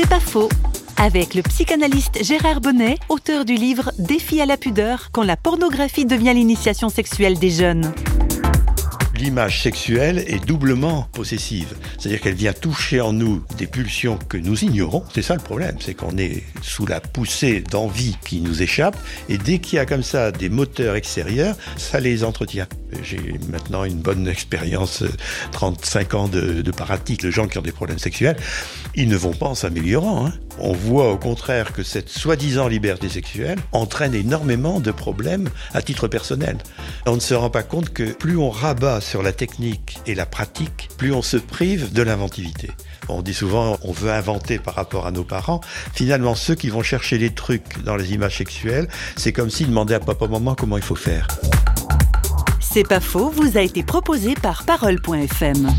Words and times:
C'est 0.00 0.08
pas 0.08 0.20
faux. 0.20 0.48
Avec 0.96 1.34
le 1.34 1.42
psychanalyste 1.42 2.22
Gérard 2.22 2.60
Bonnet, 2.60 2.98
auteur 3.08 3.44
du 3.44 3.54
livre 3.54 3.90
Défi 3.98 4.40
à 4.40 4.46
la 4.46 4.56
pudeur, 4.56 5.08
quand 5.10 5.24
la 5.24 5.36
pornographie 5.36 6.06
devient 6.06 6.34
l'initiation 6.34 6.88
sexuelle 6.88 7.36
des 7.40 7.50
jeunes 7.50 7.92
l'image 9.18 9.62
sexuelle 9.62 10.24
est 10.28 10.44
doublement 10.46 11.08
possessive. 11.12 11.74
C'est-à-dire 11.98 12.20
qu'elle 12.20 12.36
vient 12.36 12.52
toucher 12.52 13.00
en 13.00 13.12
nous 13.12 13.42
des 13.56 13.66
pulsions 13.66 14.16
que 14.16 14.36
nous 14.36 14.64
ignorons. 14.64 15.02
C'est 15.12 15.22
ça 15.22 15.34
le 15.34 15.40
problème, 15.40 15.76
c'est 15.80 15.94
qu'on 15.94 16.16
est 16.16 16.44
sous 16.62 16.86
la 16.86 17.00
poussée 17.00 17.60
d'envie 17.60 18.16
qui 18.24 18.40
nous 18.40 18.62
échappe. 18.62 18.96
Et 19.28 19.36
dès 19.36 19.58
qu'il 19.58 19.76
y 19.76 19.80
a 19.80 19.86
comme 19.86 20.04
ça 20.04 20.30
des 20.30 20.48
moteurs 20.48 20.94
extérieurs, 20.94 21.56
ça 21.76 21.98
les 21.98 22.22
entretient. 22.22 22.68
J'ai 23.02 23.18
maintenant 23.50 23.82
une 23.84 23.98
bonne 23.98 24.28
expérience, 24.28 25.02
35 25.50 26.14
ans 26.14 26.28
de, 26.28 26.62
de 26.62 26.70
pratique 26.70 27.22
de 27.22 27.30
gens 27.30 27.48
qui 27.48 27.58
ont 27.58 27.62
des 27.62 27.72
problèmes 27.72 27.98
sexuels. 27.98 28.36
Ils 28.94 29.08
ne 29.08 29.16
vont 29.16 29.34
pas 29.34 29.46
en 29.46 29.54
s'améliorant. 29.56 30.26
Hein. 30.26 30.32
On 30.60 30.72
voit 30.72 31.12
au 31.12 31.18
contraire 31.18 31.72
que 31.72 31.82
cette 31.82 32.08
soi-disant 32.08 32.66
liberté 32.66 33.08
sexuelle 33.08 33.58
entraîne 33.72 34.14
énormément 34.14 34.80
de 34.80 34.90
problèmes 34.90 35.50
à 35.72 35.82
titre 35.82 36.08
personnel. 36.08 36.58
On 37.06 37.14
ne 37.14 37.20
se 37.20 37.34
rend 37.34 37.50
pas 37.50 37.62
compte 37.62 37.90
que 37.90 38.12
plus 38.12 38.36
on 38.36 38.50
rabat 38.50 39.00
sur 39.08 39.22
la 39.22 39.32
technique 39.32 39.98
et 40.06 40.14
la 40.14 40.26
pratique, 40.26 40.90
plus 40.98 41.14
on 41.14 41.22
se 41.22 41.38
prive 41.38 41.92
de 41.94 42.02
l'inventivité. 42.02 42.70
On 43.08 43.22
dit 43.22 43.32
souvent 43.32 43.78
on 43.82 43.92
veut 43.92 44.12
inventer 44.12 44.58
par 44.58 44.74
rapport 44.74 45.06
à 45.06 45.10
nos 45.10 45.24
parents. 45.24 45.62
Finalement, 45.94 46.34
ceux 46.34 46.54
qui 46.54 46.68
vont 46.68 46.82
chercher 46.82 47.16
les 47.16 47.30
trucs 47.30 47.82
dans 47.84 47.96
les 47.96 48.12
images 48.12 48.36
sexuelles, 48.36 48.86
c'est 49.16 49.32
comme 49.32 49.48
s'ils 49.48 49.68
demandaient 49.68 49.94
à 49.94 50.00
papa-maman 50.00 50.54
comment 50.54 50.76
il 50.76 50.82
faut 50.82 50.94
faire. 50.94 51.26
C'est 52.60 52.86
pas 52.86 53.00
faux, 53.00 53.30
vous 53.30 53.56
a 53.56 53.62
été 53.62 53.82
proposé 53.82 54.34
par 54.34 54.64
Parole.fm. 54.64 55.74